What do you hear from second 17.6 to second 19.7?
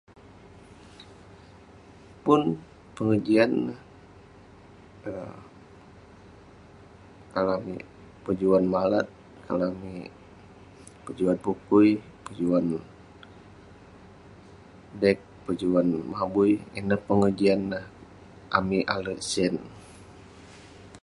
neh amik alek sen..